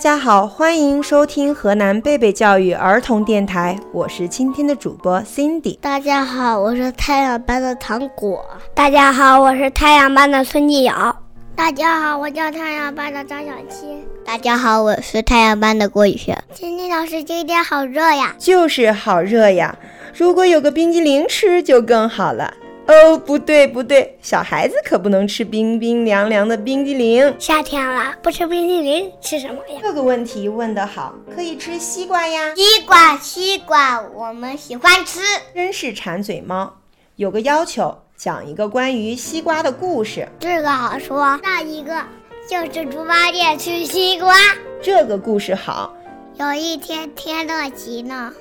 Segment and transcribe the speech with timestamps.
[0.00, 5.78] 家好，欢迎收听河南贝贝教育儿童电台，我是今天的主播 Cindy。
[5.78, 8.42] 大家好，我是太阳班的糖果。
[8.74, 11.14] 大家好，我是太阳班的孙继尧。
[11.54, 13.88] 大家好，我叫太阳班的张小七。
[14.24, 16.42] 大家好，我是太阳班的郭宇轩。
[16.54, 18.34] 今天老师，今天好热呀！
[18.38, 19.76] 就是好热呀！
[20.14, 22.54] 如果有个冰激凌吃就更好了。
[22.90, 27.32] 哦，不对不对，小孩子可不能吃冰冰凉凉的冰激凌。
[27.38, 29.78] 夏天了，不吃冰激凌吃什么呀？
[29.80, 32.52] 这个问题问得好，可以吃西瓜呀。
[32.56, 35.20] 西瓜，西瓜，我们喜欢吃。
[35.54, 36.78] 真是馋嘴猫，
[37.14, 40.28] 有个要求，讲一个关于西瓜的故事。
[40.40, 42.04] 这个好说，那一个
[42.48, 44.34] 就是猪八戒吃西瓜。
[44.82, 45.94] 这个故事好。
[46.34, 48.32] 有一天天热极了，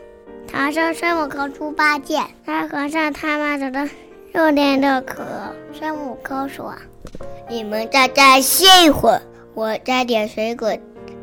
[0.51, 3.87] 唐僧、孙悟空、猪八戒沙和尚他们走的。
[4.31, 5.23] 热天的渴，
[5.73, 6.73] 孙悟空说
[7.49, 9.21] ：“你们在这歇一会儿，
[9.55, 10.71] 我摘点水果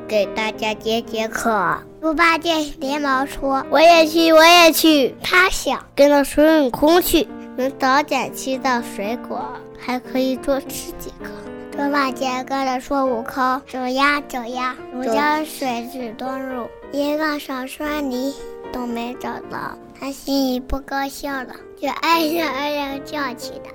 [0.09, 9.41] 给大家解解渴。”猪八戒连忙说：“我也去，我也去。”他想跟着孙悟空去，能早点吃到水果，
[9.79, 11.31] 还可以多吃几颗。
[11.73, 17.39] 猪八戒跟着孙悟空走呀走呀，将水只端入一个。
[17.39, 18.35] 小山里。
[18.73, 23.71] 都没找到，他心里不高兴了，就哎呀哎呀叫起来。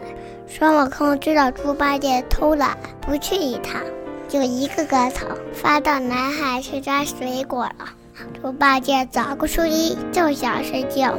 [0.48, 3.82] 孙悟空知道猪八戒偷懒，不去理他，
[4.28, 7.94] 就一个个头发到南海去摘水果了。
[8.42, 11.18] 猪八戒早过树荫就想睡觉，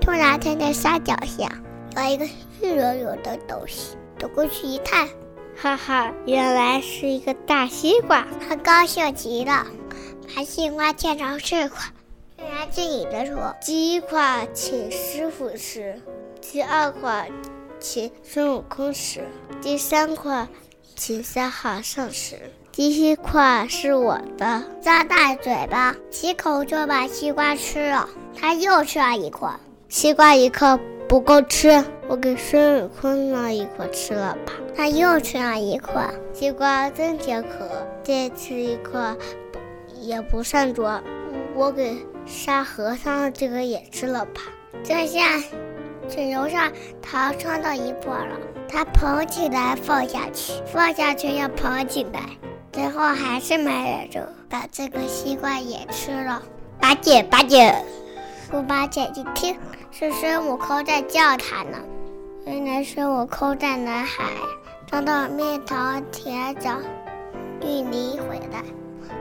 [0.00, 1.48] 突然听见山脚下
[1.96, 2.26] 有一个
[2.60, 5.08] 绿油油的东西，走过去一看，
[5.56, 8.26] 哈哈，原来是一个大西瓜。
[8.48, 9.66] 他高兴极了，
[10.34, 11.78] 把西瓜切成四块。
[12.72, 16.00] 他自己的说：“第一块请师傅吃，
[16.40, 17.30] 第二块
[17.78, 19.20] 请孙悟空吃，
[19.60, 20.48] 第三块
[20.96, 22.38] 请沙和尚吃，
[22.72, 28.08] 第一块是我的。”张大嘴巴，几口就把西瓜吃了。
[28.34, 29.54] 他又吃了一块，
[29.90, 34.54] 西瓜一颗不够吃，我给孙悟空那一块吃了吧。
[34.74, 37.68] 他又吃了一块，西瓜真解渴，
[38.02, 39.14] 再吃一块
[39.52, 39.58] 不
[40.00, 41.02] 也不上桌，
[41.54, 41.94] 我给。
[42.26, 44.40] 沙和尚这个也吃了吧？
[44.84, 45.38] 这下
[46.08, 48.36] 水头上糖撑到一半了，
[48.68, 52.20] 他捧起来放下去，放下去又捧起来，
[52.72, 54.18] 最后还是没忍住，
[54.48, 56.42] 把这个西瓜也吃了。
[56.80, 57.74] 八戒，八戒，
[58.50, 59.56] 猪八戒一听
[59.90, 61.78] 是孙悟空在叫他呢，
[62.46, 64.24] 原来孙悟空在南海
[64.90, 66.78] 找到蜜桃甜枣
[67.60, 68.64] 玉梨回来，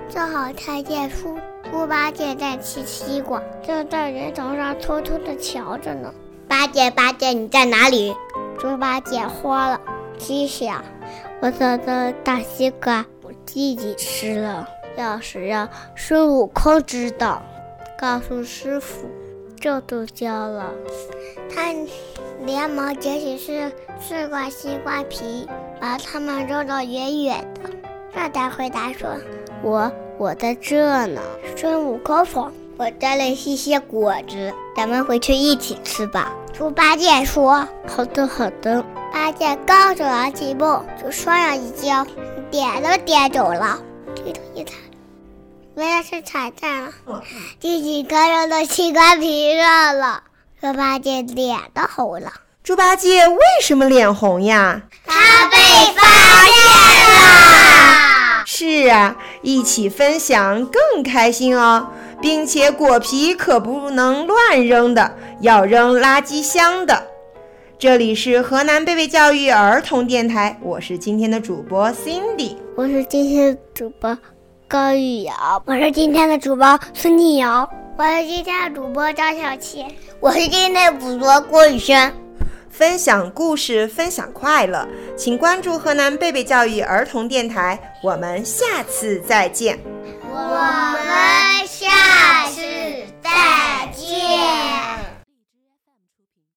[0.09, 1.38] 正好看见书。
[1.71, 6.13] 猪八戒在吃西瓜，正在人头上偷偷的瞧着呢。
[6.45, 8.13] 八戒，八戒，你在哪里？
[8.59, 9.79] 猪八戒慌了，
[10.17, 10.83] 心想：
[11.41, 14.67] 我找到大西瓜，我自己吃了。
[14.97, 17.41] 要是让孙悟空知道，
[17.97, 19.07] 告诉师傅，
[19.57, 20.73] 这都交了。
[21.49, 21.73] 他
[22.45, 23.71] 连忙捡起四
[24.01, 25.47] 四块西瓜皮，
[25.79, 27.69] 把它们扔得远远的，
[28.13, 29.09] 这才回答说
[29.63, 29.89] ：“我。”
[30.21, 31.19] 我在这呢，
[31.57, 42.05] 孙悟空说：“我摘了一些果子，咱们回去一起吃吧。”猪八戒说：“好的，好的。”八戒刚走了几步，就双眼一交，
[42.51, 43.81] 点都点走了。
[44.13, 44.75] 低头一看，
[45.75, 46.91] 原来是踩在了
[47.59, 50.21] 第几个人的西瓜皮上了。
[50.61, 52.31] 猪八戒脸都红了。
[52.63, 54.83] 猪八戒为什么脸红呀？
[55.03, 55.57] 他被
[55.95, 56.30] 发
[59.41, 61.88] 一起分享更开心哦，
[62.22, 67.03] 并且果皮可不能乱扔的，要扔垃圾箱的。
[67.79, 74.16] 这里是河南贝贝教育儿童电台，我是今天的主播 Cindy，我是今天的主播
[74.68, 79.84] 高玉瑶，我是今天的主播孙静瑶，我是今天的主播张小琪，
[80.19, 82.13] 我是今天的主播郭宇轩。
[82.81, 87.79] 分享故事，分享快乐，请关注河南贝贝教育儿童电台。
[88.01, 89.77] 我们下次再见。
[90.27, 91.50] 我们。